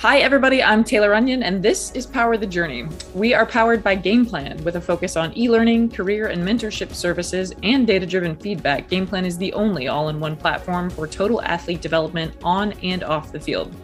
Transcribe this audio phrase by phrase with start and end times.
[0.00, 0.62] Hi, everybody.
[0.62, 2.86] I'm Taylor Onion, and this is Power the Journey.
[3.14, 7.52] We are powered by GamePlan with a focus on e learning, career and mentorship services,
[7.64, 8.88] and data driven feedback.
[8.88, 13.32] GamePlan is the only all in one platform for total athlete development on and off
[13.32, 13.74] the field.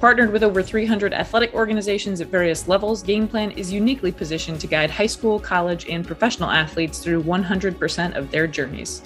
[0.00, 4.90] Partnered with over 300 athletic organizations at various levels, GamePlan is uniquely positioned to guide
[4.90, 9.02] high school, college, and professional athletes through 100% of their journeys.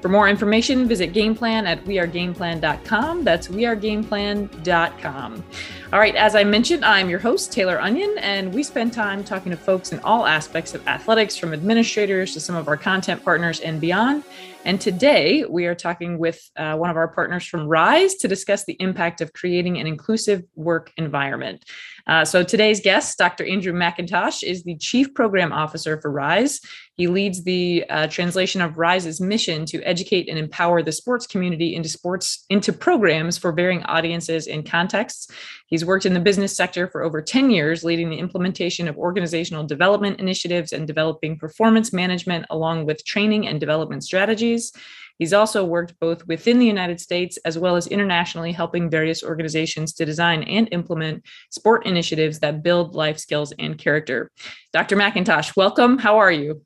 [0.00, 3.22] For more information, visit GamePlan at wearegameplan.com.
[3.22, 5.44] That's wearegameplan.com.
[5.92, 9.50] All right, as I mentioned, I'm your host, Taylor Onion, and we spend time talking
[9.50, 13.60] to folks in all aspects of athletics, from administrators to some of our content partners
[13.60, 14.24] and beyond.
[14.64, 18.64] And today we are talking with uh, one of our partners from Rise to discuss
[18.64, 21.64] the impact of creating an inclusive work environment.
[22.06, 23.44] Uh, so today's guest, Dr.
[23.44, 26.60] Andrew McIntosh, is the Chief Program Officer for Rise.
[26.94, 31.74] He leads the uh, translation of Rise's mission to educate and empower the sports community
[31.74, 35.30] into sports into programs for varying audiences and contexts.
[35.66, 39.64] He's worked in the business sector for over 10 years, leading the implementation of organizational
[39.64, 44.72] development initiatives and developing performance management along with training and development strategies.
[45.20, 49.92] He's also worked both within the United States as well as internationally, helping various organizations
[49.92, 54.30] to design and implement sport initiatives that build life skills and character.
[54.72, 54.96] Dr.
[54.96, 55.98] McIntosh, welcome.
[55.98, 56.62] How are you?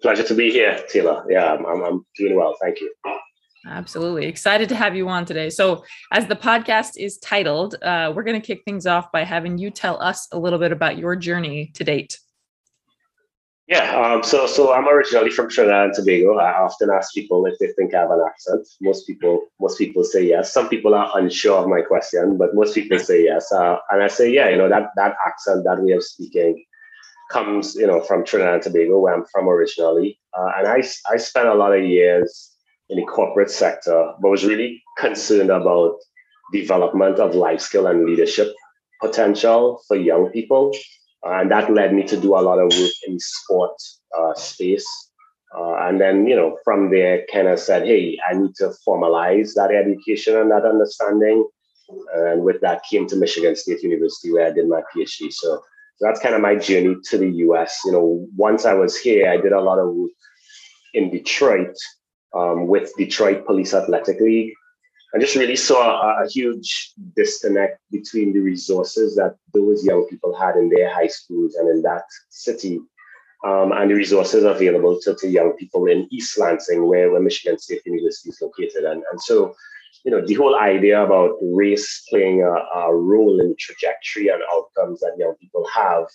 [0.00, 1.26] Pleasure to be here, Taylor.
[1.28, 2.56] Yeah, I'm, I'm doing well.
[2.58, 2.90] Thank you.
[3.66, 4.26] Absolutely.
[4.26, 5.50] Excited to have you on today.
[5.50, 9.58] So, as the podcast is titled, uh, we're going to kick things off by having
[9.58, 12.18] you tell us a little bit about your journey to date.
[13.72, 16.36] Yeah, um, so so I'm originally from Trinidad and Tobago.
[16.36, 18.68] I often ask people if they think I have an accent.
[18.82, 20.52] Most people most people say yes.
[20.52, 23.50] Some people are unsure of my question, but most people say yes.
[23.50, 26.62] Uh, and I say, yeah, you know that that accent, that way of speaking,
[27.30, 30.18] comes you know from Trinidad and Tobago, where I'm from originally.
[30.36, 32.50] Uh, and I I spent a lot of years
[32.90, 35.96] in the corporate sector, but was really concerned about
[36.52, 38.52] development of life skill and leadership
[39.00, 40.72] potential for young people
[41.24, 43.80] and that led me to do a lot of work in sport
[44.16, 44.86] uh, space.
[45.56, 49.70] Uh, and then, you know, from there, of said, hey, I need to formalize that
[49.70, 51.46] education and that understanding.
[52.14, 55.30] And with that, came to Michigan State University where I did my PhD.
[55.30, 55.60] So,
[55.96, 57.80] so that's kind of my journey to the US.
[57.84, 60.10] You know, once I was here, I did a lot of work
[60.94, 61.76] in Detroit
[62.34, 64.54] um, with Detroit Police Athletic League.
[65.14, 70.34] I just really saw a, a, huge disconnect between the resources that those young people
[70.34, 72.80] had in their high schools and in that city
[73.44, 77.58] um, and the resources available to, to young people in East Lansing, where, where Michigan
[77.58, 78.84] State University is located.
[78.84, 79.54] And, and so,
[80.04, 84.42] you know, the whole idea about race playing a, a role in the trajectory and
[84.50, 86.06] outcomes that young people have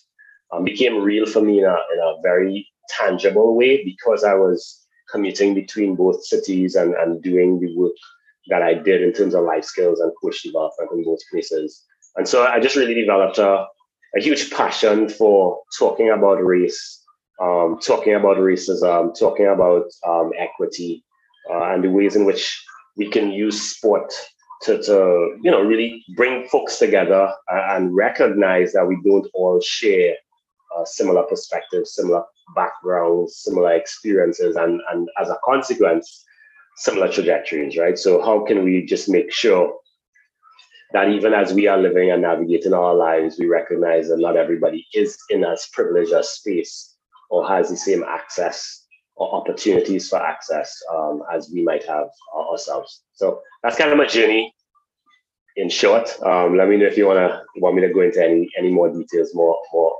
[0.52, 4.88] um, became real for me in a, in a very tangible way because I was
[5.12, 7.92] commuting between both cities and, and doing the work
[8.50, 11.84] that I did in terms of life skills and coach development in those places.
[12.16, 13.66] And so I just really developed a,
[14.16, 17.04] a huge passion for talking about race,
[17.42, 21.04] um, talking about racism, talking about um, equity,
[21.50, 22.64] uh, and the ways in which
[22.96, 24.12] we can use sport
[24.64, 30.16] to, to you know, really bring folks together and recognize that we don't all share
[30.76, 32.24] uh, similar perspectives, similar
[32.56, 36.26] backgrounds, similar experiences, and, and as a consequence,
[36.78, 37.98] similar trajectories, right?
[37.98, 39.74] So how can we just make sure
[40.94, 44.88] that even as we are living and navigating our lives, we recognize that not everybody
[44.94, 46.96] is in as privileged a space
[47.30, 48.86] or has the same access
[49.16, 53.04] or opportunities for access um, as we might have ourselves.
[53.14, 54.54] So that's kind of my journey
[55.56, 56.10] in short.
[56.24, 58.90] Um, let me know if you wanna want me to go into any any more
[58.94, 59.98] details, more more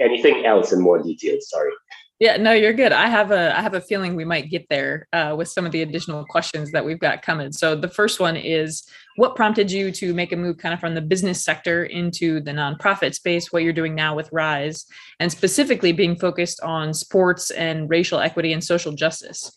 [0.00, 1.50] anything else in more details.
[1.50, 1.72] Sorry.
[2.20, 2.92] Yeah, no, you're good.
[2.92, 5.70] I have a I have a feeling we might get there uh, with some of
[5.70, 7.52] the additional questions that we've got coming.
[7.52, 8.82] So the first one is,
[9.14, 12.50] what prompted you to make a move kind of from the business sector into the
[12.50, 13.52] nonprofit space?
[13.52, 14.84] What you're doing now with Rise,
[15.20, 19.56] and specifically being focused on sports and racial equity and social justice.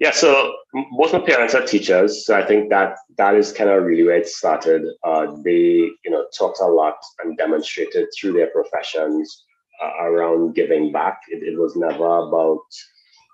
[0.00, 0.54] Yeah, so
[0.96, 4.16] both my parents are teachers, so I think that that is kind of really where
[4.16, 4.82] it started.
[5.04, 9.44] Uh, they, you know, talked a lot and demonstrated through their professions
[9.82, 11.20] uh, around giving back.
[11.28, 12.64] It, it, was never about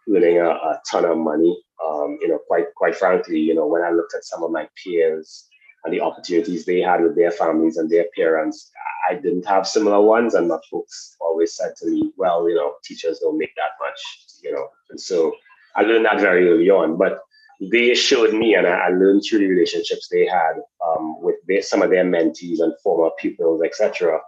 [0.09, 1.59] earning a, a ton of money.
[1.85, 4.69] Um, you know, quite quite frankly, you know, when I looked at some of my
[4.83, 5.47] peers
[5.85, 8.71] and the opportunities they had with their families and their parents,
[9.11, 10.35] I didn't have similar ones.
[10.35, 14.01] And my folks always said to me, "Well, you know, teachers don't make that much,"
[14.43, 15.35] you know, and so
[15.77, 16.97] I learned that very early on.
[16.97, 17.21] But
[17.61, 20.55] they showed me, and I, I learned through the relationships they had
[20.87, 24.21] um, with their, some of their mentees and former pupils, etc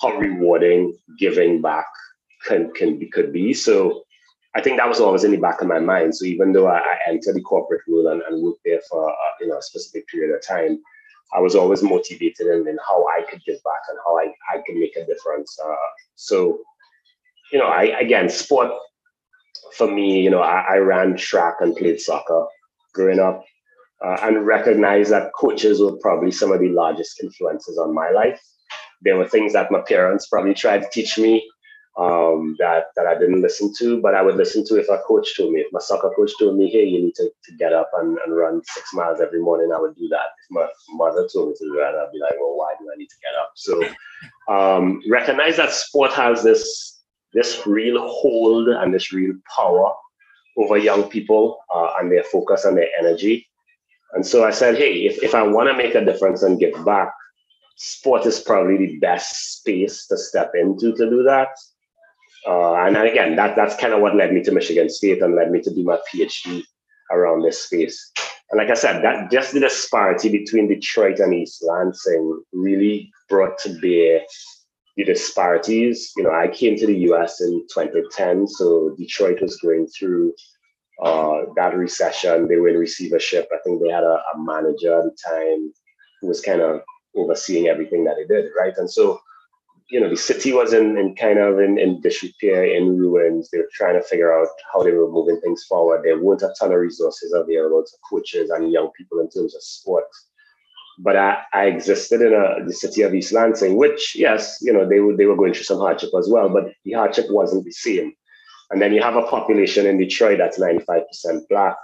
[0.00, 1.86] how rewarding giving back
[2.46, 3.52] can can be could be.
[3.52, 4.02] So
[4.54, 6.16] I think that was always in the back of my mind.
[6.16, 9.32] So even though I, I entered the corporate world and, and worked there for uh,
[9.40, 10.80] you know a specific period of time,
[11.32, 14.62] I was always motivated in, in how I could give back and how I, I
[14.66, 15.56] could make a difference.
[15.64, 15.74] Uh,
[16.16, 16.58] so,
[17.52, 18.72] you know, I again, sport
[19.76, 22.46] for me, you know, I, I ran track and played soccer
[22.92, 23.44] growing up
[24.04, 28.40] uh, and recognized that coaches were probably some of the largest influences on my life.
[29.02, 31.48] There were things that my parents probably tried to teach me
[31.98, 35.36] um, that that I didn't listen to, but I would listen to if a coach
[35.36, 37.90] told me, if my soccer coach told me, hey, you need to, to get up
[37.94, 40.26] and, and run six miles every morning, I would do that.
[40.44, 42.96] If my mother told me to do that, I'd be like, well, why do I
[42.96, 43.52] need to get up?
[43.56, 46.98] So um, recognize that sport has this
[47.32, 49.92] this real hold and this real power
[50.56, 53.48] over young people uh, and their focus and their energy.
[54.12, 56.84] And so I said, hey, if, if I want to make a difference and give
[56.84, 57.12] back,
[57.82, 61.48] sport is probably the best space to step into to do that.
[62.46, 65.50] Uh, and again, that that's kind of what led me to Michigan State and led
[65.50, 66.62] me to do my PhD
[67.10, 68.12] around this space.
[68.50, 73.58] And like I said, that just the disparity between Detroit and East Lansing really brought
[73.60, 74.20] to bear
[74.96, 76.12] the disparities.
[76.18, 80.34] You know, I came to the US in 2010, so Detroit was going through
[81.02, 82.46] uh, that recession.
[82.46, 83.48] They were in receivership.
[83.52, 85.72] I think they had a, a manager at the time
[86.20, 86.82] who was kind of
[87.16, 88.76] overseeing everything that they did, right?
[88.76, 89.20] And so
[89.90, 93.50] you know, the city was in, in kind of in, in disrepair, in ruins.
[93.50, 96.02] They were trying to figure out how they were moving things forward.
[96.04, 99.62] There weren't a ton of resources available to coaches and young people in terms of
[99.62, 100.28] sports.
[101.00, 104.88] But I, I existed in a, the city of East Lansing, which, yes, you know,
[104.88, 108.12] they they were going through some hardship as well, but the hardship wasn't the same.
[108.70, 111.02] And then you have a population in Detroit that's 95%
[111.48, 111.76] black.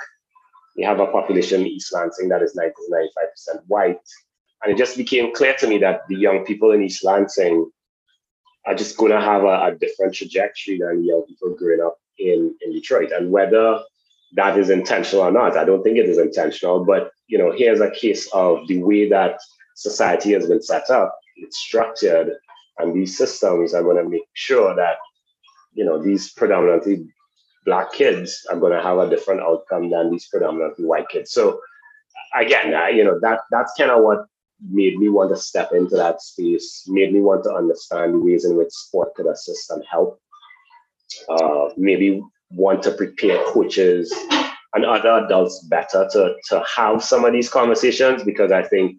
[0.76, 3.98] You have a population in East Lansing that is 90 95% white.
[4.66, 7.70] And it just became clear to me that the young people in East Lansing
[8.66, 12.52] are just going to have a, a, different trajectory than young people growing up in,
[12.60, 13.12] in Detroit.
[13.12, 13.78] And whether
[14.34, 16.84] that is intentional or not, I don't think it is intentional.
[16.84, 19.38] But you know, here's a case of the way that
[19.76, 22.32] society has been set up, it's structured,
[22.78, 24.96] and these systems are going to make sure that
[25.74, 27.06] you know these predominantly
[27.66, 31.30] black kids are going to have a different outcome than these predominantly white kids.
[31.30, 31.60] So
[32.34, 34.26] again, you know that that's kind of what
[34.60, 38.44] made me want to step into that space, made me want to understand the ways
[38.44, 40.20] in which sport could assist and help.
[41.28, 44.12] Uh, maybe want to prepare coaches
[44.74, 48.96] and other adults better to, to have some of these conversations because I think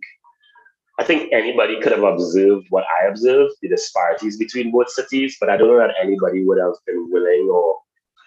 [0.99, 5.47] I think anybody could have observed what I observed, the disparities between both cities, but
[5.47, 7.77] I don't know that anybody would have been willing or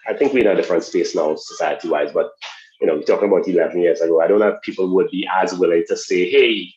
[0.07, 2.31] I think we're in a different space now society wise, but
[2.79, 4.21] you know, we're talking about 11 years ago.
[4.21, 6.73] I don't know if people would be as willing to say, hey,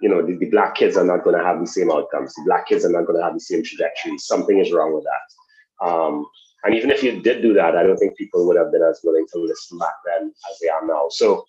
[0.00, 2.34] you know, the, the black kids are not going to have the same outcomes.
[2.34, 4.18] The black kids are not going to have the same trajectory.
[4.18, 5.86] Something is wrong with that.
[5.86, 6.26] Um,
[6.64, 9.00] and even if you did do that, I don't think people would have been as
[9.04, 11.06] willing to listen back then as they are now.
[11.10, 11.44] So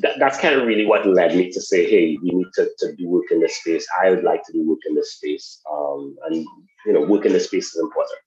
[0.00, 2.94] that, that's kind of really what led me to say, hey, we need to, to
[2.96, 3.86] do work in this space.
[4.02, 5.60] I would like to do work in this space.
[5.70, 6.46] Um, and,
[6.84, 8.18] you know, work in this space is important.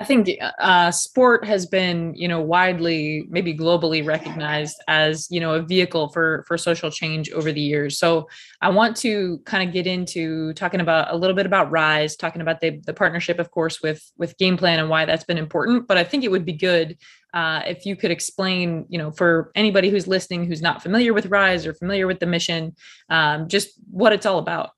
[0.00, 5.54] I think uh, sport has been, you know, widely, maybe globally recognized as, you know,
[5.54, 7.96] a vehicle for for social change over the years.
[7.96, 8.28] So
[8.60, 12.42] I want to kind of get into talking about a little bit about Rise, talking
[12.42, 15.86] about the the partnership, of course, with with Game Plan and why that's been important.
[15.86, 16.98] But I think it would be good
[17.32, 21.26] uh, if you could explain, you know, for anybody who's listening who's not familiar with
[21.26, 22.74] Rise or familiar with the mission,
[23.10, 24.70] um, just what it's all about.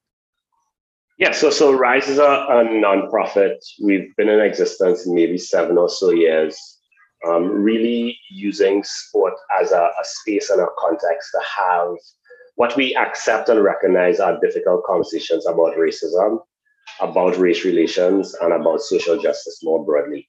[1.19, 3.57] Yeah, so so Rise is a, a nonprofit.
[3.83, 6.59] We've been in existence maybe seven or so years,
[7.27, 11.95] um, really using sport as a, a space and a context to have
[12.57, 16.41] what we accept and recognize are difficult conversations about racism,
[17.01, 20.29] about race relations, and about social justice more broadly.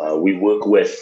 [0.00, 1.00] Uh, we work with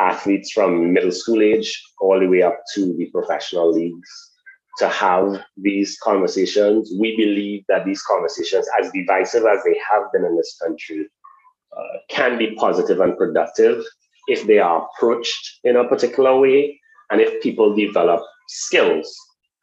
[0.00, 4.32] athletes from middle school age all the way up to the professional leagues
[4.78, 6.92] to have these conversations.
[6.98, 11.08] We believe that these conversations, as divisive as they have been in this country,
[11.76, 13.84] uh, can be positive and productive
[14.28, 16.80] if they are approached in a particular way
[17.10, 19.14] and if people develop skills,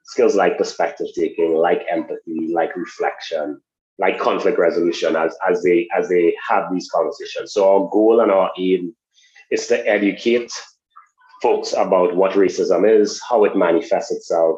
[0.05, 3.59] skills like perspective taking, like empathy, like reflection,
[3.99, 7.53] like conflict resolution as, as they as they have these conversations.
[7.53, 8.95] So our goal and our aim
[9.51, 10.51] is to educate
[11.41, 14.57] folks about what racism is, how it manifests itself,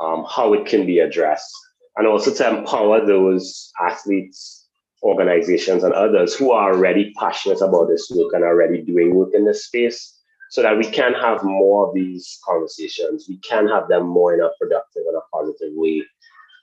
[0.00, 1.52] um, how it can be addressed,
[1.96, 4.68] and also to empower those athletes,
[5.02, 9.44] organizations, and others who are already passionate about this work and already doing work in
[9.44, 10.16] this space
[10.50, 13.26] so that we can have more of these conversations.
[13.28, 16.04] We can have them more in a productive and a positive way.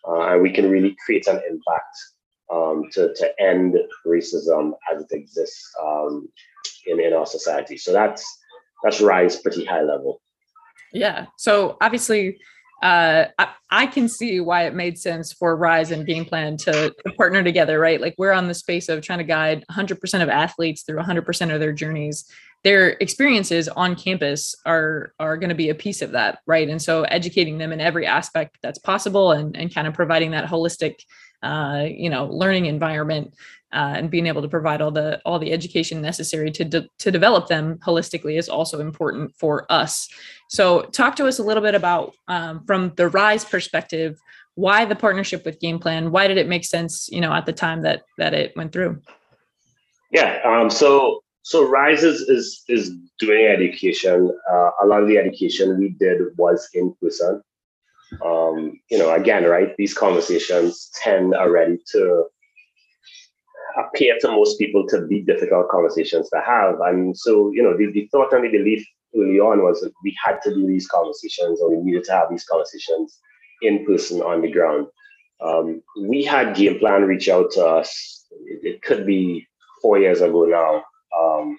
[0.08, 1.98] Uh, and we can really create an impact
[2.52, 3.76] um, to, to end
[4.06, 6.28] racism as it exists um,
[6.88, 7.78] in, in our society.
[7.78, 8.26] So that's
[8.84, 10.22] that's rise pretty high level.
[10.92, 11.28] Yeah.
[11.38, 12.38] So obviously
[12.84, 16.90] uh, I, I, can see why it made sense for Rise and Game Plan to,
[16.90, 18.02] to, partner together, right?
[18.02, 21.62] Like we're on the space of trying to guide 100% of athletes through 100% of
[21.62, 22.30] their journeys.
[22.66, 26.68] Their experiences on campus are are going to be a piece of that, right?
[26.68, 30.50] And so educating them in every aspect that's possible, and and kind of providing that
[30.50, 30.96] holistic,
[31.44, 33.34] uh, you know, learning environment
[33.74, 37.12] uh, and being able to provide all the all the education necessary to de- to
[37.12, 40.08] develop them holistically is also important for us.
[40.50, 44.20] So, talk to us a little bit about um, from the Rise perspective,
[44.56, 46.12] why the partnership with Game Plan?
[46.12, 47.10] Why did it make sense?
[47.12, 49.02] You know, at the time that that it went through.
[50.12, 50.40] Yeah.
[50.46, 54.32] Um, so so Rise is is, is doing education.
[54.52, 57.42] Uh, a lot of the education we did was in person.
[58.22, 59.76] Um, you know, again, right?
[59.78, 62.26] These conversations tend already to
[63.78, 66.80] appear to most people to be difficult conversations to have.
[66.82, 70.16] And so, you know, the, the thought and the belief early on was that we
[70.24, 73.20] had to do these conversations or we needed to have these conversations
[73.62, 74.88] in person on the ground.
[75.42, 79.48] Um, we had Game Plan reach out to us, it, it could be
[79.82, 80.84] four years ago now,
[81.20, 81.58] um,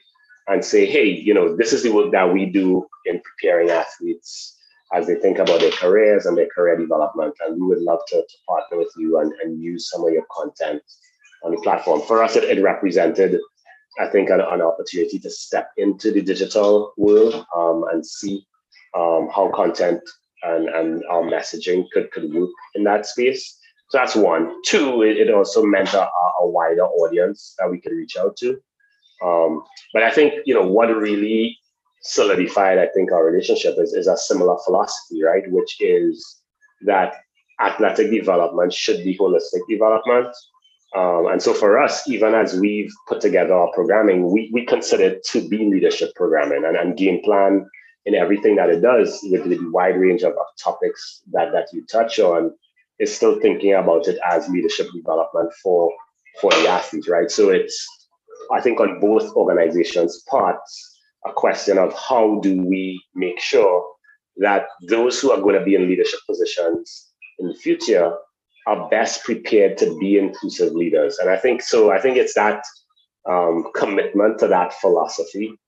[0.49, 4.57] and say, hey, you know, this is the work that we do in preparing athletes
[4.95, 7.35] as they think about their careers and their career development.
[7.45, 10.25] And we would love to, to partner with you and, and use some of your
[10.31, 10.83] content
[11.43, 12.01] on the platform.
[12.03, 13.39] For us, it, it represented,
[13.99, 18.47] I think, an, an, opportunity to step into the digital world um, and see
[18.97, 20.01] um, how content
[20.45, 23.59] and, and our messaging could, could work in that space.
[23.91, 24.63] So that's one.
[24.65, 26.03] Two, it, it also meant a,
[26.41, 28.61] a, wider audience that we could reach out to.
[29.25, 31.59] Um, but I think, you know, what really
[32.05, 35.45] solidified, I think, our relationship is, is a similar philosophy, right?
[35.51, 36.43] Which is
[36.83, 37.15] that
[37.61, 40.35] athletic development should be holistic development
[40.95, 45.05] um, and so for us, even as we've put together our programming, we, we consider
[45.05, 47.69] it to be leadership programming and, and game plan
[48.07, 51.85] in everything that it does with the wide range of, of topics that, that you
[51.87, 52.53] touch on
[53.01, 55.93] is still thinking about it as leadership development for,
[56.41, 57.31] for the athletes, right?
[57.31, 57.85] So it's,
[58.53, 60.94] I think on both organizations' parts,
[61.26, 63.85] a question of how do we make sure
[64.37, 68.14] that those who are going to be in leadership positions in the future
[68.66, 71.19] are best prepared to be inclusive leaders.
[71.19, 71.93] And I think so.
[71.93, 72.64] I think it's that
[73.28, 75.59] um, commitment to that philosophy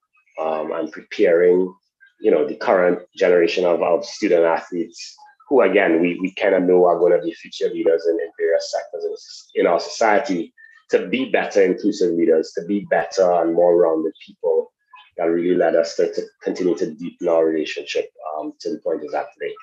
[0.41, 1.73] um, and preparing,
[2.21, 5.15] you know, the current generation of, of student athletes
[5.49, 8.31] who, again, we, we kind of know are going to be future leaders in, in
[8.39, 10.53] various sectors in, in our society
[10.91, 14.73] to be better inclusive leaders, to be better and more rounded people
[15.17, 19.03] that really led us to, to continue to deepen our relationship um, to the point
[19.03, 19.55] it's at today.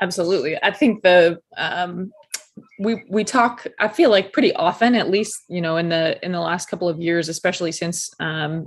[0.00, 0.56] Absolutely.
[0.62, 2.12] I think the um,
[2.78, 6.30] we we talk i feel like pretty often at least you know in the in
[6.30, 8.64] the last couple of years especially since um,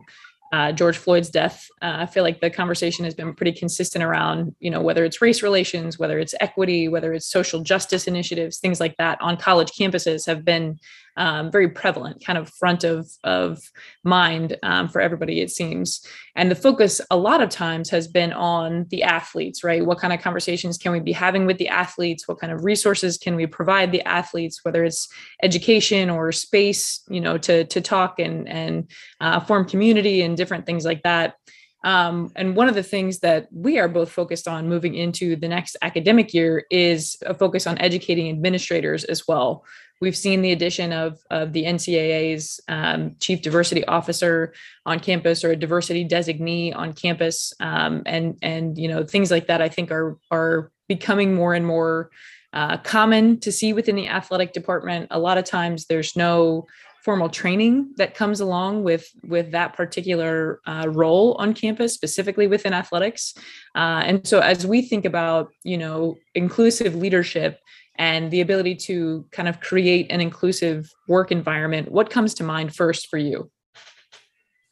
[0.54, 1.68] uh, George Floyd's death.
[1.82, 5.22] Uh, I feel like the conversation has been pretty consistent around, you know, whether it's
[5.22, 9.72] race relations, whether it's equity, whether it's social justice initiatives, things like that on college
[9.78, 10.80] campuses have been
[11.18, 13.60] um, very prevalent, kind of front of of
[14.04, 16.06] mind um, for everybody, it seems.
[16.36, 19.86] And the focus a lot of times has been on the athletes, right?
[19.86, 22.28] What kind of conversations can we be having with the athletes?
[22.28, 25.10] What kind of resources can we provide the athletes, whether it's
[25.44, 30.66] education or space, you know, to to talk and and uh, form community and different
[30.66, 31.36] things like that.
[31.84, 35.48] Um, and one of the things that we are both focused on moving into the
[35.48, 39.64] next academic year is a focus on educating administrators as well.
[40.00, 44.54] We've seen the addition of, of the NCAA's um, chief diversity officer
[44.86, 49.48] on campus or a diversity designee on campus, um, and and you know things like
[49.48, 49.62] that.
[49.62, 52.12] I think are are becoming more and more
[52.54, 55.08] uh, common to see within the athletic department.
[55.12, 56.68] A lot of times, there's no
[57.08, 62.74] formal training that comes along with with that particular uh, role on campus specifically within
[62.74, 63.34] athletics
[63.76, 67.62] uh, and so as we think about you know inclusive leadership
[67.98, 72.76] and the ability to kind of create an inclusive work environment what comes to mind
[72.76, 73.50] first for you?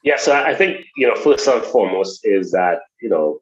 [0.03, 3.39] Yeah so i think you know first and foremost is that you know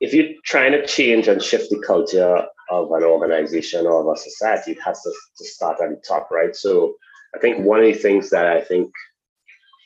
[0.00, 4.20] if you're trying to change and shift the culture of an organization or of a
[4.20, 6.54] society it has to, to start at the top right?
[6.56, 6.94] So
[7.34, 8.90] i think one of the things that i think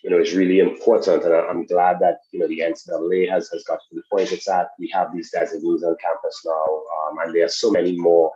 [0.02, 1.24] you know, is really important.
[1.24, 4.48] And I'm glad that, you know, the NCAA has, has got to the point it's
[4.48, 4.68] at.
[4.78, 8.32] We have these designees on campus now, um, and there are so many more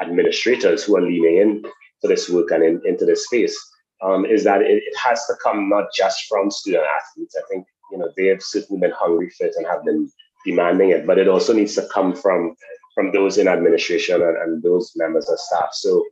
[0.00, 1.62] administrators who are leaning in
[2.02, 3.56] to this work and in, into this space.
[4.02, 7.34] Um, is that it, it, has to come not just from student athletes.
[7.34, 10.10] I think, you know, they have certainly been hungry for it and have been
[10.44, 12.54] demanding it, but it also needs to come from
[12.94, 15.68] from those in administration and, and those members of staff.
[15.72, 16.04] So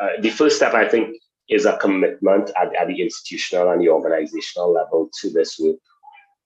[0.00, 1.16] uh, the first step, I think,
[1.52, 5.76] is a commitment at, at the institutional and the organizational level to this work.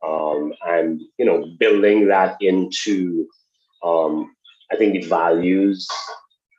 [0.06, 3.26] Um, and you know, building that into
[3.82, 4.34] um,
[4.72, 5.88] I think the values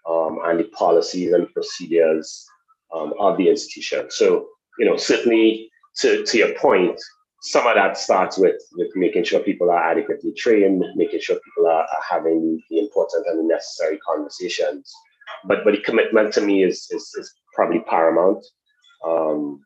[0.09, 2.45] um, and the policies and procedures
[2.93, 4.07] um, of the institution.
[4.09, 4.47] So,
[4.79, 6.99] you know, certainly to, to your point,
[7.41, 11.67] some of that starts with, with making sure people are adequately trained, making sure people
[11.67, 14.93] are, are having the important and the necessary conversations.
[15.45, 18.45] But but the commitment to me is is, is probably paramount.
[19.05, 19.61] Um,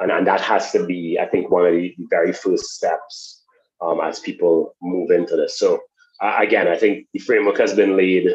[0.00, 3.42] and, and that has to be, I think, one of the very first steps
[3.80, 5.58] um, as people move into this.
[5.58, 5.80] So
[6.20, 8.28] uh, again, I think the framework has been laid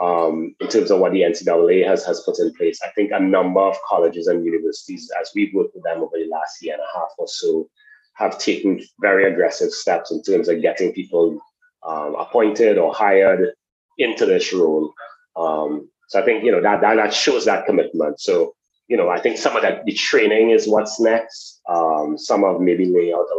[0.00, 2.80] um, in terms of what the NCAA has, has put in place.
[2.82, 6.28] I think a number of colleges and universities, as we've worked with them over the
[6.30, 7.68] last year and a half or so,
[8.14, 11.38] have taken very aggressive steps in terms of getting people
[11.86, 13.52] um, appointed or hired
[13.98, 14.92] into this role.
[15.36, 18.20] Um, so I think you know that, that that shows that commitment.
[18.20, 18.54] So
[18.88, 21.60] you know I think some of that the training is what's next.
[21.68, 23.36] Um, some of maybe layout of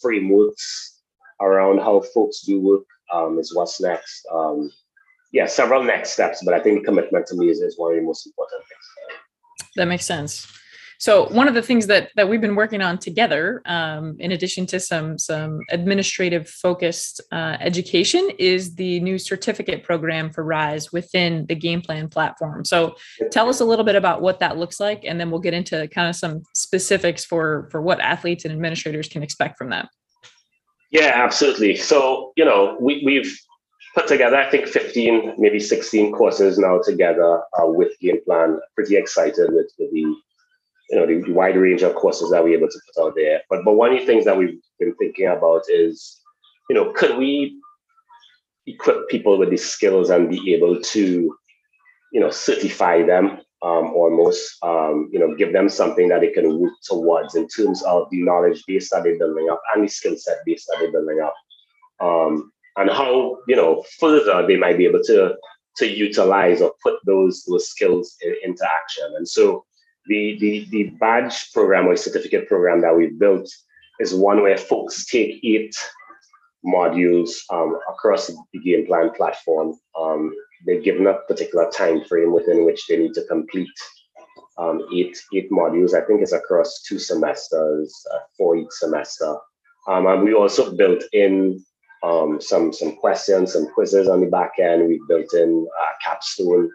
[0.00, 1.00] frameworks
[1.40, 4.26] around how folks do work um, is what's next.
[4.32, 4.70] Um,
[5.32, 8.04] yeah, several next steps, but I think commitment to me is, is one of the
[8.04, 9.70] most important things.
[9.76, 10.46] That makes sense.
[11.00, 14.66] So one of the things that that we've been working on together, um, in addition
[14.66, 21.46] to some some administrative focused uh, education, is the new certificate program for Rise within
[21.46, 22.66] the Game Plan platform.
[22.66, 22.96] So
[23.32, 25.88] tell us a little bit about what that looks like, and then we'll get into
[25.88, 29.88] kind of some specifics for for what athletes and administrators can expect from that.
[30.90, 31.76] Yeah, absolutely.
[31.76, 33.40] So you know we, we've
[33.94, 38.60] put together, I think 15, maybe 16 courses now together uh, with Game Plan.
[38.76, 40.14] Pretty excited with, with the
[40.90, 43.42] you know, the, the wide range of courses that we're able to put out there.
[43.48, 46.20] But but one of the things that we've been thinking about is,
[46.68, 47.60] you know, could we
[48.66, 51.36] equip people with the skills and be able to,
[52.12, 56.58] you know, certify them um, almost, um, you know, give them something that they can
[56.58, 60.16] work towards in terms of the knowledge base that they're building up and the skill
[60.16, 61.34] set base that they're building up,
[62.00, 65.34] um, and how you know further they might be able to
[65.76, 69.04] to utilize or put those those skills in, into action.
[69.16, 69.64] And so
[70.06, 73.48] the, the, the badge program or certificate program that we've built
[74.00, 75.74] is one where folks take eight
[76.64, 79.74] modules um, across the game plan platform.
[79.98, 80.32] Um,
[80.66, 83.68] they're given a particular time frame within which they need to complete
[84.58, 85.94] um, eight eight modules.
[85.94, 89.36] I think it's across two semesters, uh, for each semester.
[89.88, 91.64] Um, and we also built in
[92.02, 94.86] um, some some questions, some quizzes on the back end.
[94.86, 96.70] We built in a capstone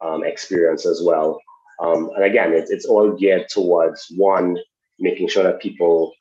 [0.00, 1.40] um, experience as well.
[1.80, 4.56] Um, and again, it, it's all geared towards one,
[4.98, 6.12] making sure that people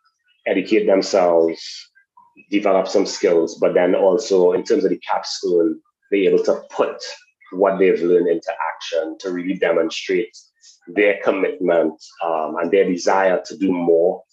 [0.45, 1.61] educate themselves,
[2.51, 5.79] develop some skills, but then also in terms of the capstone,
[6.11, 7.01] be able to put
[7.51, 10.35] what they've learned into action to really demonstrate
[10.87, 11.93] their commitment
[12.23, 14.23] um, and their desire to do more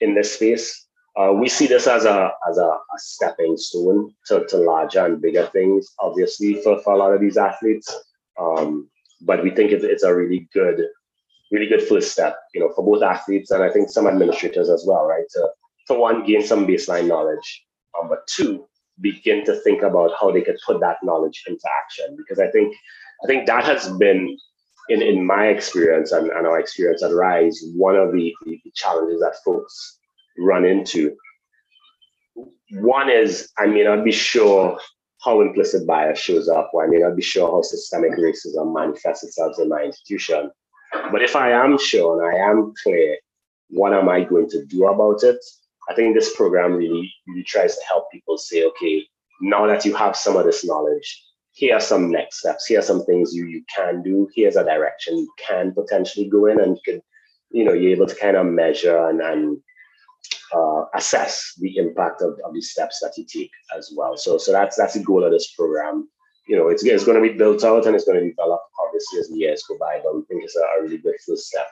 [0.00, 0.86] in this space.
[1.16, 5.22] Uh, we see this as a as a, a stepping stone to, to larger and
[5.22, 7.94] bigger things, obviously, for, for a lot of these athletes.
[8.38, 8.90] Um,
[9.24, 10.80] but we think it's, it's a really good,
[11.50, 14.84] really good first step, you know, for both athletes and I think some administrators as
[14.86, 15.24] well, right?
[15.34, 15.48] To,
[15.88, 17.64] to one, gain some baseline knowledge,
[17.98, 18.66] um, but two,
[19.00, 22.16] begin to think about how they could put that knowledge into action.
[22.16, 22.74] Because I think,
[23.22, 24.36] I think that has been,
[24.88, 29.20] in, in my experience and, and our experience at Rise, one of the, the challenges
[29.20, 29.98] that folks
[30.38, 31.16] run into.
[32.72, 34.78] One is I may not be sure
[35.24, 39.24] how implicit bias shows up, or I may not be sure how systemic racism manifests
[39.24, 40.50] itself in my institution.
[41.10, 43.16] But if I am sure and I am clear,
[43.70, 45.38] what am I going to do about it?
[45.88, 49.04] I think this program really, really tries to help people say, okay,
[49.40, 52.66] now that you have some of this knowledge, here are some next steps.
[52.66, 54.28] Here are some things you, you can do.
[54.34, 57.02] Here's a direction you can potentially go in, and you can,
[57.50, 59.58] you know, you're able to kind of measure and, and
[60.54, 64.16] uh, assess the impact of, of the steps that you take as well.
[64.16, 66.08] So, so that's that's the goal of this program.
[66.46, 69.18] You know, it's, it's going to be built out and it's going to develop obviously
[69.18, 71.66] as the years go by, but we think it's a, really good first step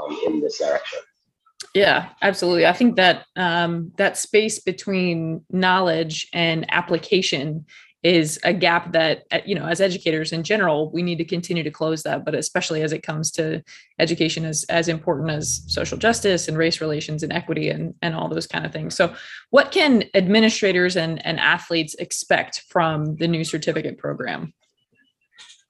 [0.00, 1.00] um, in this direction.
[1.74, 2.66] Yeah, absolutely.
[2.66, 7.66] I think that um, that space between knowledge and application
[8.06, 11.64] is a gap that uh, you know as educators in general we need to continue
[11.64, 13.60] to close that but especially as it comes to
[13.98, 18.28] education as as important as social justice and race relations and equity and and all
[18.28, 18.94] those kind of things.
[18.94, 19.12] So
[19.50, 24.54] what can administrators and and athletes expect from the new certificate program?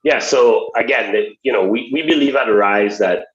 [0.05, 3.29] Yeah so again you know we, we believe at rise that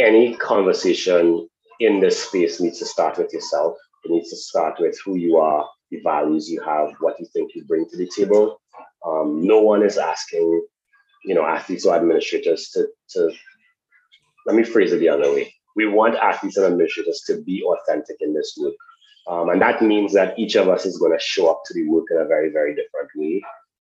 [0.00, 3.76] any conversation in this space needs to start with yourself.
[4.04, 7.54] It needs to start with who you are the values you have, what you think
[7.54, 8.60] you bring to the table.
[9.06, 10.66] Um, no one is asking,
[11.24, 13.30] you know, athletes or administrators to, to,
[14.46, 15.52] let me phrase it the other way.
[15.74, 18.74] We want athletes and administrators to be authentic in this work.
[19.28, 21.88] Um, and that means that each of us is going to show up to the
[21.88, 23.42] work in a very, very different way.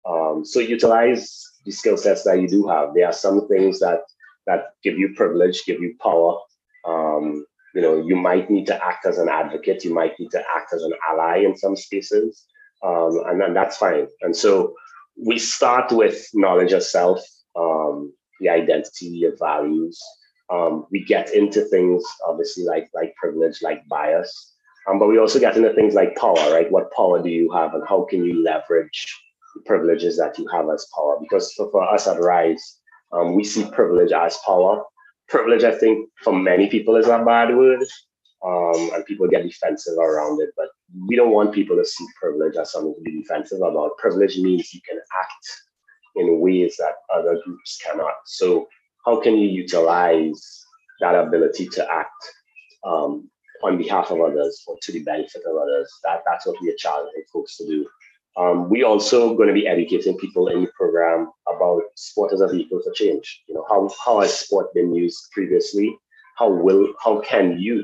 [0.07, 2.93] Um, so utilize the skill sets that you do have.
[2.93, 4.01] There are some things that
[4.47, 6.39] that give you privilege, give you power.
[6.85, 7.45] Um,
[7.77, 9.85] you know, you might need to act as an advocate.
[9.85, 12.43] You might need to act as an ally in some spaces,
[12.83, 14.07] um, and then that's fine.
[14.21, 14.73] And so
[15.15, 17.21] we start with knowledge of self,
[17.55, 20.01] um, the identity, your values.
[20.51, 24.55] Um, we get into things obviously like like privilege, like bias,
[24.87, 26.71] um, but we also get into things like power, right?
[26.71, 29.05] What power do you have, and how can you leverage
[29.53, 31.19] the privileges that you have as power?
[31.21, 32.79] Because for, for us at Rise,
[33.11, 34.83] um, we see privilege as power.
[35.29, 37.83] Privilege, I think, for many people is a bad word,
[38.45, 40.49] um, and people get defensive around it.
[40.55, 40.67] But
[41.07, 43.97] we don't want people to see privilege as something to be defensive about.
[43.97, 45.61] Privilege means you can act
[46.15, 48.13] in ways that other groups cannot.
[48.25, 48.67] So,
[49.05, 50.65] how can you utilize
[50.99, 52.33] that ability to act
[52.85, 53.29] um,
[53.63, 55.91] on behalf of others or to the benefit of others.
[56.03, 57.87] That, that's what we are challenging folks to do.
[58.37, 62.47] Um, we also going to be educating people in the program about sport as a
[62.47, 63.43] vehicle for change.
[63.47, 65.97] You know, how, how has sport been used previously?
[66.37, 67.83] How will how can you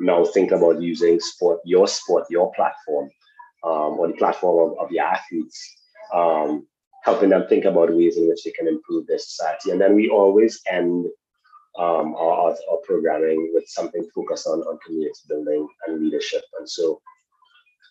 [0.00, 3.08] now think about using sport, your sport, your platform,
[3.64, 5.76] um, or the platform of, of your athletes,
[6.12, 6.66] um,
[7.02, 9.70] helping them think about ways in which they can improve their society.
[9.70, 11.06] And then we always end
[11.78, 16.42] um, our, our, programming with something focused on, on community building and leadership.
[16.58, 17.00] And so,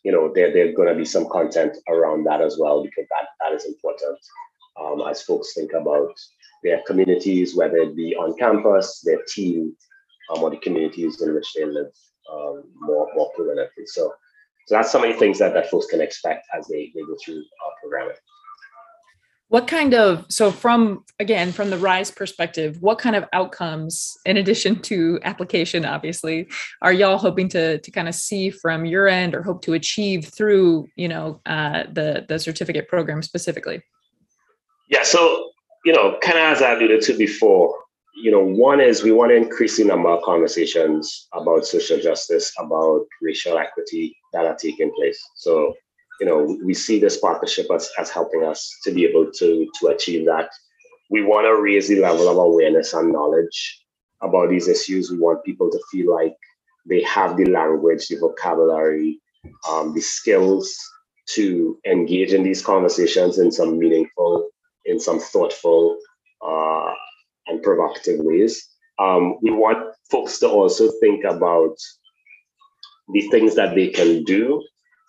[0.04, 3.28] you know, there, there's going to be some content around that as well, because that,
[3.42, 4.20] that is important
[4.80, 6.14] um, as folks think about
[6.64, 9.76] their communities, whether it be on campus, their team,
[10.30, 11.92] um, or the communities in which they live
[12.32, 13.86] um, more, more permanently.
[13.86, 14.14] So,
[14.68, 17.16] so that's some of the things that, that folks can expect as they, they go
[17.24, 18.16] through our programming
[19.50, 24.38] what kind of so from again from the rise perspective what kind of outcomes in
[24.38, 26.48] addition to application obviously
[26.82, 30.26] are y'all hoping to to kind of see from your end or hope to achieve
[30.26, 33.82] through you know uh, the the certificate program specifically?
[34.90, 35.52] Yeah so
[35.86, 37.76] you know kind of as i alluded to before
[38.16, 42.54] you know one is we want to increase the number of conversations about social justice
[42.60, 45.24] about racial equity that are taking place.
[45.36, 45.74] So
[46.20, 49.88] you know, we see this partnership as, as helping us to be able to, to
[49.88, 50.50] achieve that.
[51.10, 53.82] We want to raise the level of awareness and knowledge
[54.22, 55.12] about these issues.
[55.12, 56.36] We want people to feel like
[56.86, 59.20] they have the language, the vocabulary,
[59.70, 60.76] um, the skills
[61.30, 64.50] to engage in these conversations in some meaningful,
[64.86, 65.98] in some thoughtful,
[66.46, 66.92] uh,
[67.48, 68.70] and provocative ways.
[69.00, 71.76] Um, we want folks to also think about
[73.14, 74.64] the things that they can do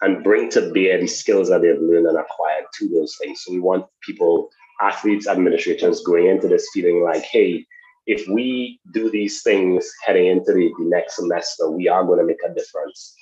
[0.05, 3.43] and bring to bear the skills that they've learned and acquired to those things.
[3.43, 7.67] So we want people, athletes, administrators going into this feeling like, hey,
[8.07, 12.27] if we do these things heading into the, the next semester, we are going to
[12.27, 13.15] make a difference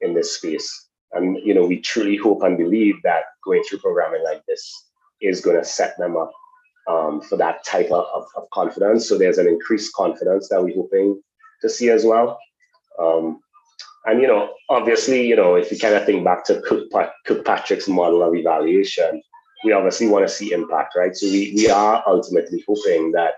[0.00, 0.88] in this space.
[1.12, 5.40] And you know, we truly hope and believe that going through programming like this is
[5.40, 6.30] going to set them up
[6.88, 8.04] um, for that type of,
[8.36, 9.08] of, confidence.
[9.08, 11.20] So there's an increased confidence that we're hoping
[11.62, 12.38] to see as well.
[13.00, 13.40] Um,
[14.06, 16.62] and, you know, obviously, you know, if you kind of think back to
[17.26, 19.22] Kirkpatrick's model of evaluation,
[19.64, 21.14] we obviously want to see impact, right?
[21.14, 23.34] So we, we are ultimately hoping that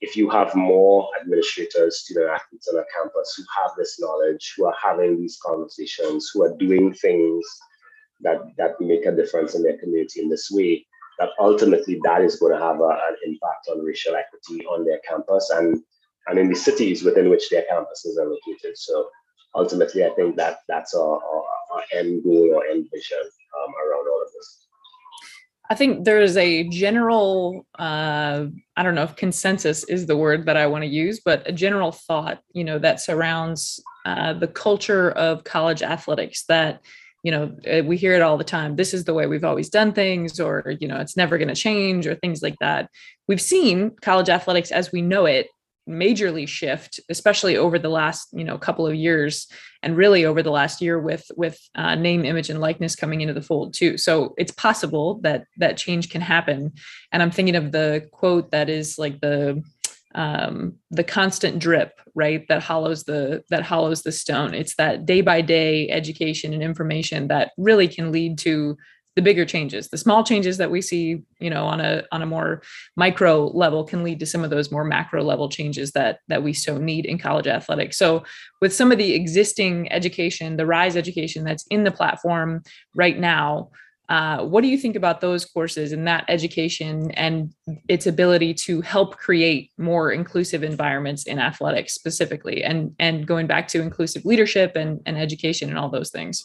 [0.00, 4.66] if you have more administrators, student athletes on a campus who have this knowledge, who
[4.66, 7.44] are having these conversations, who are doing things
[8.20, 10.84] that, that make a difference in their community in this way,
[11.18, 15.00] that ultimately that is going to have a, an impact on racial equity on their
[15.08, 15.80] campus and,
[16.26, 18.76] and in the cities within which their campuses are located.
[18.76, 19.08] So
[19.54, 24.06] ultimately, I think that that's our, our, our end goal or end vision um, around
[24.08, 24.66] all of this.
[25.70, 30.56] I think there's a general, uh, I don't know if consensus is the word that
[30.56, 35.12] I want to use, but a general thought, you know, that surrounds uh, the culture
[35.12, 36.80] of college athletics that,
[37.22, 38.76] you know, uh, we hear it all the time.
[38.76, 41.54] This is the way we've always done things, or, you know, it's never going to
[41.54, 42.90] change, or things like that.
[43.28, 45.46] We've seen college athletics as we know it
[45.88, 49.48] majorly shift especially over the last you know couple of years
[49.82, 53.34] and really over the last year with with uh, name image and likeness coming into
[53.34, 53.98] the fold too.
[53.98, 56.72] So it's possible that that change can happen.
[57.10, 59.62] And i'm thinking of the quote that is like the
[60.14, 64.54] um, the constant drip right that hollows the that hollows the stone.
[64.54, 68.76] It's that day by day education and information that really can lead to
[69.16, 72.26] the bigger changes the small changes that we see you know on a on a
[72.26, 72.62] more
[72.96, 76.52] micro level can lead to some of those more macro level changes that that we
[76.52, 77.96] so need in college athletics.
[77.98, 78.24] So
[78.60, 82.62] with some of the existing education the rise education that's in the platform
[82.94, 83.70] right now
[84.08, 87.54] uh, what do you think about those courses and that education and
[87.88, 92.62] its ability to help create more inclusive environments in athletics specifically?
[92.62, 96.44] And and going back to inclusive leadership and, and education and all those things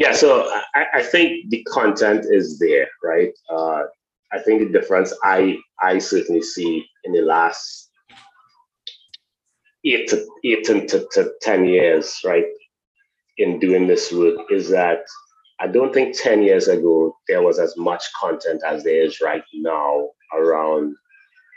[0.00, 3.32] Yeah, so I, I think the content is there, right?
[3.50, 3.82] Uh,
[4.32, 7.90] I think the difference I I certainly see in the last
[9.84, 12.46] eight to eight to, to, ten years, right,
[13.36, 15.02] in doing this work is that
[15.60, 19.44] I don't think 10 years ago there was as much content as there is right
[19.52, 20.96] now around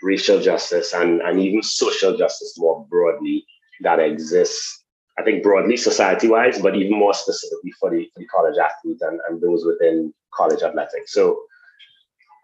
[0.01, 3.45] racial justice and, and even social justice more broadly
[3.82, 4.83] that exists,
[5.17, 8.97] I think broadly society wise, but even more specifically for the, for the college athlete
[9.02, 11.13] and, and those within college athletics.
[11.13, 11.39] So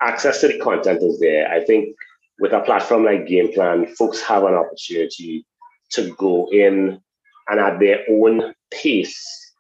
[0.02, 1.52] access to the content is there.
[1.52, 1.96] I think
[2.40, 5.46] with a platform like Game Plan, folks have an opportunity
[5.92, 7.02] to go in
[7.48, 9.54] and at their own pace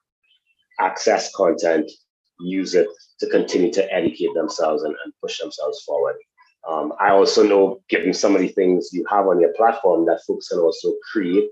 [0.79, 1.91] access content,
[2.39, 2.87] use it
[3.19, 6.15] to continue to educate themselves and, and push themselves forward.
[6.67, 10.21] Um, I also know, given some of the things you have on your platform, that
[10.27, 11.49] folks can also create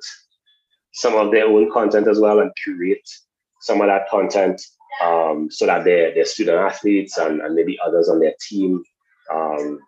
[0.98, 3.08] some of their own content as well and curate
[3.62, 4.60] some of that content
[5.04, 8.84] um, so that their, their student athletes and, and maybe others on their team
[9.32, 9.80] um,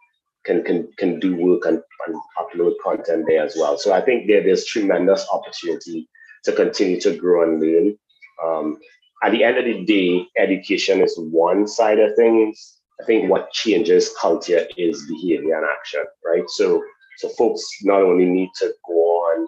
[0.46, 3.76] can, can, can do work and, and upload content there as well.
[3.76, 6.08] So I think there, there's tremendous opportunity
[6.44, 7.98] to continue to grow and learn.
[8.46, 8.78] Um,
[9.24, 12.78] at the end of the day, education is one side of things.
[13.02, 16.48] I think what changes culture is behavior and action, right?
[16.50, 16.84] So,
[17.18, 19.48] so folks not only need to go on,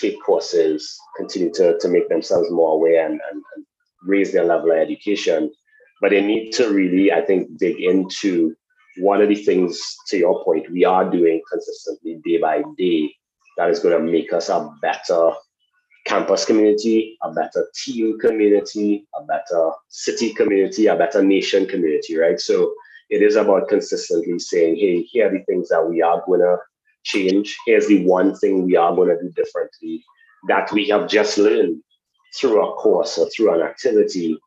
[0.00, 3.66] take courses, continue to, to make themselves more aware and, and, and
[4.04, 5.50] raise their level of education,
[6.00, 8.54] but they need to really, I think, dig into
[8.98, 13.14] what are the things, to your point, we are doing consistently day by day
[13.56, 15.32] that is going to make us a better
[16.04, 22.40] campus community, a better team community, a better city community, a better nation community, right?
[22.40, 22.72] So
[23.10, 26.56] it is about consistently saying, hey, here are the things that we are going to
[27.08, 27.56] change.
[27.66, 30.04] Here's the one thing we are going to do differently
[30.48, 31.82] that we have just learned
[32.36, 34.38] through a course or through an activity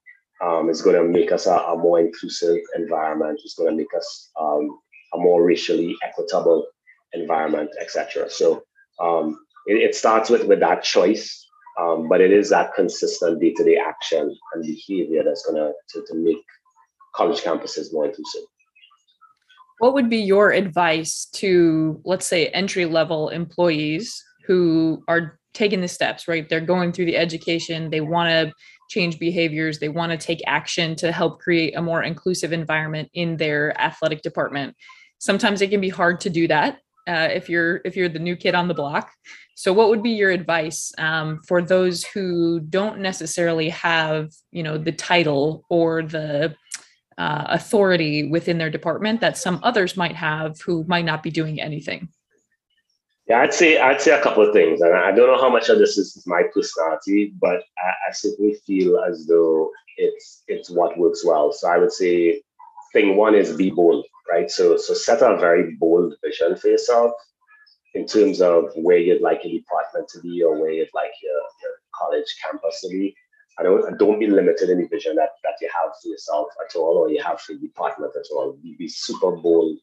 [0.43, 3.39] um, is going to make us a, a, more inclusive environment.
[3.43, 4.79] It's going to make us um,
[5.13, 6.65] a more racially equitable
[7.13, 8.29] environment, etc.
[8.29, 8.63] So
[8.99, 11.45] um, it, it, starts with with that choice
[11.79, 16.43] um, but it is that consistent day-to-day action and behavior that's going to, to make
[17.15, 18.43] college campuses more inclusive.
[19.81, 25.87] What would be your advice to, let's say, entry level employees who are taking the
[25.87, 26.47] steps, right?
[26.47, 28.53] They're going through the education, they want to
[28.91, 33.37] change behaviors, they want to take action to help create a more inclusive environment in
[33.37, 34.75] their athletic department.
[35.17, 38.35] Sometimes it can be hard to do that uh, if you're if you're the new
[38.35, 39.09] kid on the block.
[39.55, 44.77] So, what would be your advice um, for those who don't necessarily have, you know,
[44.77, 46.53] the title or the
[47.21, 51.61] uh, authority within their department that some others might have who might not be doing
[51.61, 52.09] anything?
[53.27, 55.69] Yeah, I'd say I'd say a couple of things, and I don't know how much
[55.69, 60.97] of this is my personality, but I, I certainly feel as though it's it's what
[60.97, 61.53] works well.
[61.53, 62.41] So I would say,
[62.93, 64.49] thing one is be bold right?
[64.49, 67.11] So so set a very bold vision for yourself
[67.93, 71.33] in terms of where you'd like your department to be or where you'd like your,
[71.33, 73.15] your college campus to be.
[73.61, 76.75] I don't don't be limited in the vision that, that you have for yourself at
[76.75, 78.57] all or you have for the department at all.
[78.63, 79.77] Be, be super bold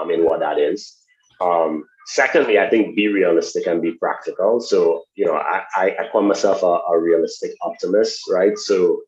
[0.00, 0.96] um, in what that is.
[1.40, 4.60] Um, secondly, I think be realistic and be practical.
[4.60, 8.56] So, you know, I, I, I call myself a, a realistic optimist, right?
[8.56, 9.02] So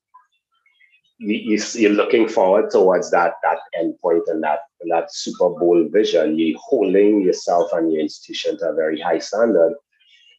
[1.18, 6.38] you, you're looking forward towards that that endpoint and that and that super bold vision.
[6.38, 9.74] You're holding yourself and your institution to a very high standard,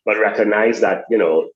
[0.05, 1.49] but recognize that you know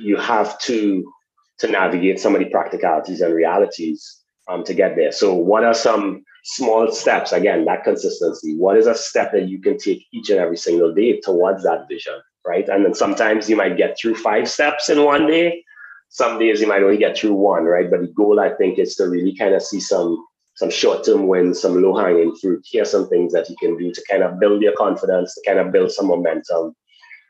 [0.00, 1.12] you have to
[1.58, 5.12] to navigate some of the practicalities and realities um, to get there.
[5.12, 7.32] So, what are some small steps?
[7.32, 8.56] Again, that consistency.
[8.56, 11.88] What is a step that you can take each and every single day towards that
[11.88, 12.68] vision, right?
[12.68, 15.62] And then sometimes you might get through five steps in one day,
[16.08, 17.90] some days you might only get through one, right?
[17.90, 20.24] But the goal, I think, is to really kind of see some
[20.56, 22.64] some short-term wins, some low-hanging fruit.
[22.64, 25.42] Here are some things that you can do to kind of build your confidence, to
[25.46, 26.74] kind of build some momentum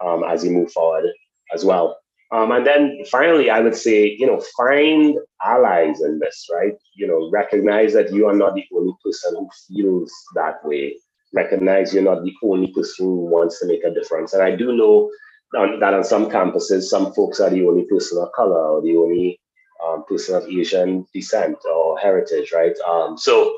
[0.02, 1.04] um, as you move forward
[1.52, 1.98] as well.
[2.30, 6.74] Um, and then finally, I would say, you know, find allies in this, right?
[6.94, 10.96] You know, recognize that you are not the only person who feels that way.
[11.32, 14.34] Recognize you're not the only person who wants to make a difference.
[14.34, 15.10] And I do know
[15.52, 19.40] that on some campuses, some folks are the only person of color or the only
[19.86, 22.76] um, person of Asian descent or heritage, right?
[22.86, 23.56] Um, so,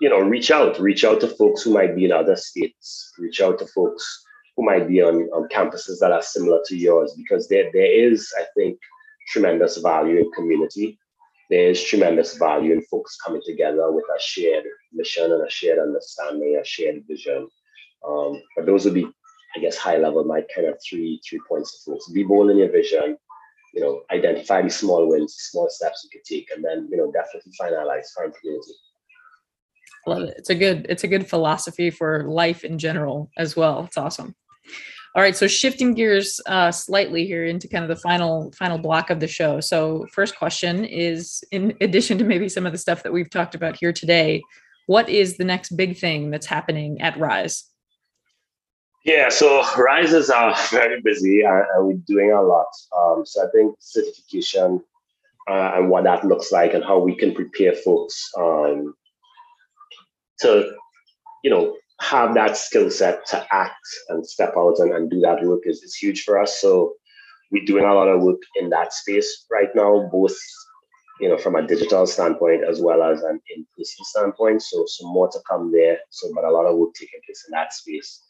[0.00, 3.40] you know, reach out, reach out to folks who might be in other states, reach
[3.40, 4.23] out to folks
[4.56, 8.32] who might be on, on campuses that are similar to yours, because there, there is,
[8.38, 8.78] I think,
[9.28, 10.98] tremendous value in community.
[11.50, 15.78] There is tremendous value in folks coming together with a shared mission and a shared
[15.78, 17.48] understanding, a shared vision.
[18.06, 19.06] Um, but those would be
[19.56, 22.10] I guess high level, my kind of three three points of focus.
[22.12, 23.16] Be bold in your vision,
[23.72, 27.12] you know, identify the small wins, small steps you could take, and then, you know,
[27.12, 28.72] definitely finalize farm community.
[30.06, 30.34] Love it.
[30.36, 33.84] It's a good, it's a good philosophy for life in general as well.
[33.84, 34.34] It's awesome.
[35.16, 39.10] All right, so shifting gears uh, slightly here into kind of the final final block
[39.10, 39.60] of the show.
[39.60, 43.54] So, first question is: in addition to maybe some of the stuff that we've talked
[43.54, 44.42] about here today,
[44.86, 47.64] what is the next big thing that's happening at Rise?
[49.04, 52.66] Yeah, so Rises are very busy and, and we're doing a lot.
[52.96, 54.82] Um, so I think certification
[55.48, 58.94] uh, and what that looks like and how we can prepare folks um,
[60.40, 60.72] to,
[61.42, 65.44] you know, have that skill set to act and step out and, and do that
[65.44, 66.60] work is, is huge for us.
[66.60, 66.94] So
[67.50, 70.36] we're doing a lot of work in that space right now, both
[71.20, 74.62] you know from a digital standpoint as well as an in-person standpoint.
[74.62, 75.98] So some more to come there.
[76.10, 78.20] So but a lot of work taking place in that space.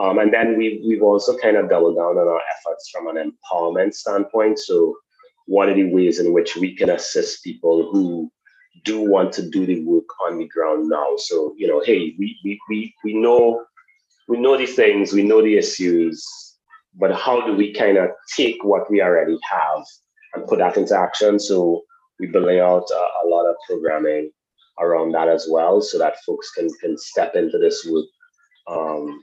[0.00, 3.32] Um, and then we've, we've also kind of doubled down on our efforts from an
[3.32, 4.58] empowerment standpoint.
[4.58, 4.96] So,
[5.46, 8.30] what are the ways in which we can assist people who
[8.84, 11.14] do want to do the work on the ground now?
[11.16, 13.64] So, you know, hey, we, we, we, we know
[14.28, 16.24] we know the things, we know the issues,
[16.94, 19.84] but how do we kind of take what we already have
[20.34, 21.38] and put that into action?
[21.38, 21.82] So,
[22.18, 24.30] we're building out a, a lot of programming
[24.78, 28.06] around that as well, so that folks can can step into this work
[28.68, 29.20] um,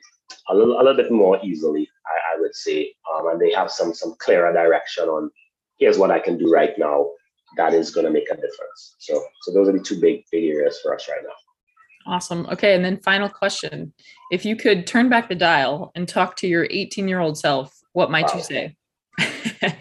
[0.49, 2.93] a little, a little bit more easily, I, I would say.
[3.13, 5.29] Um, and they have some some clearer direction on
[5.77, 7.07] here's what I can do right now
[7.55, 8.95] that is going to make a difference.
[8.99, 12.13] So so those are the two big big areas for us right now.
[12.13, 12.45] Awesome.
[12.47, 13.93] Okay, and then final question:
[14.31, 17.81] If you could turn back the dial and talk to your 18 year old self,
[17.93, 18.35] what might wow.
[18.35, 18.75] you say?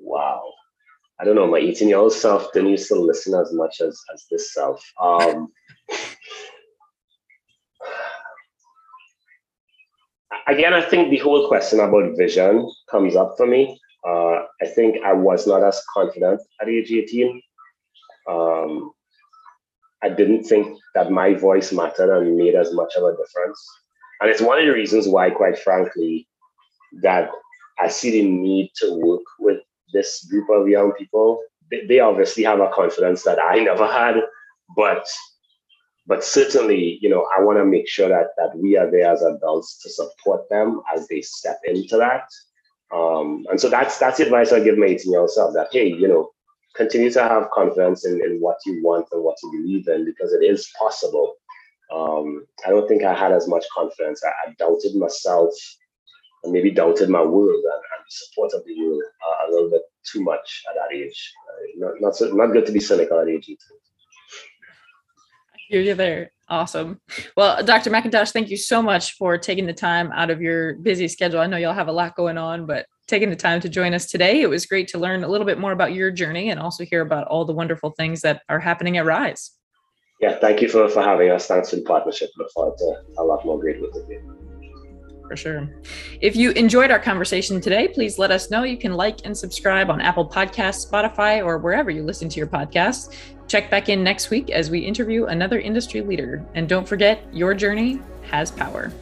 [0.00, 0.42] wow.
[1.20, 1.46] I don't know.
[1.46, 4.82] My 18 year old self didn't used to listen as much as as this self.
[5.00, 5.48] Um,
[10.48, 13.80] again, I think the whole question about vision comes up for me.
[14.06, 17.40] Uh, I think I was not as confident at age 18.
[18.28, 18.92] Um,
[20.02, 23.66] I didn't think that my voice mattered and made as much of a difference.
[24.20, 26.28] And it's one of the reasons why, quite frankly,
[27.02, 27.30] that
[27.78, 29.58] I see the need to work with
[29.92, 31.42] this group of young people.
[31.70, 34.16] They, they obviously have a confidence that I never had,
[34.76, 35.08] but
[36.06, 39.22] but certainly, you know, I want to make sure that that we are there as
[39.22, 42.28] adults to support them as they step into that.
[42.94, 45.68] Um, and so that's that's the advice I give my 18 year old self that
[45.72, 46.30] hey, you know,
[46.76, 50.32] continue to have confidence in, in what you want and what you believe in because
[50.32, 51.34] it is possible.
[51.92, 54.22] Um, I don't think I had as much confidence.
[54.24, 55.52] I, I doubted myself
[56.44, 59.70] and maybe doubted my world and, and the support of the world uh, a little
[59.70, 61.32] bit too much at that age.
[61.48, 63.56] Uh, not not, so, not good to be cynical at age 18.
[65.52, 66.33] I hear You're there.
[66.48, 67.00] Awesome.
[67.36, 67.90] Well, Dr.
[67.90, 71.40] McIntosh, thank you so much for taking the time out of your busy schedule.
[71.40, 74.06] I know y'all have a lot going on, but taking the time to join us
[74.06, 74.42] today.
[74.42, 77.00] It was great to learn a little bit more about your journey and also hear
[77.00, 79.52] about all the wonderful things that are happening at Rise.
[80.20, 81.46] Yeah, thank you for, for having us.
[81.46, 82.30] Thanks for the partnership.
[82.38, 84.53] Look forward to a lot more great with you.
[85.28, 85.68] For sure.
[86.20, 88.62] If you enjoyed our conversation today, please let us know.
[88.62, 92.46] You can like and subscribe on Apple Podcasts, Spotify, or wherever you listen to your
[92.46, 93.14] podcasts.
[93.48, 96.44] Check back in next week as we interview another industry leader.
[96.54, 98.92] And don't forget, your journey has power.